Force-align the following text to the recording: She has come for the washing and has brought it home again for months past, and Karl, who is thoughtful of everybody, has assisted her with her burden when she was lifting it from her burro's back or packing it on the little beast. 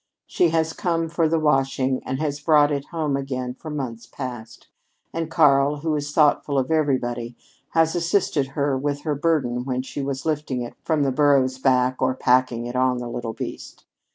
She 0.25 0.49
has 0.49 0.73
come 0.73 1.09
for 1.09 1.29
the 1.29 1.37
washing 1.37 2.01
and 2.07 2.19
has 2.19 2.39
brought 2.39 2.71
it 2.71 2.85
home 2.85 3.15
again 3.15 3.53
for 3.53 3.69
months 3.69 4.07
past, 4.07 4.67
and 5.13 5.29
Karl, 5.29 5.75
who 5.81 5.95
is 5.95 6.11
thoughtful 6.11 6.57
of 6.57 6.71
everybody, 6.71 7.37
has 7.75 7.93
assisted 7.95 8.47
her 8.57 8.75
with 8.75 9.01
her 9.03 9.13
burden 9.13 9.63
when 9.63 9.83
she 9.83 10.01
was 10.01 10.25
lifting 10.25 10.63
it 10.63 10.73
from 10.83 11.03
her 11.03 11.11
burro's 11.11 11.59
back 11.59 12.01
or 12.01 12.15
packing 12.15 12.65
it 12.65 12.75
on 12.75 12.97
the 12.97 13.07
little 13.09 13.33
beast. 13.33 13.85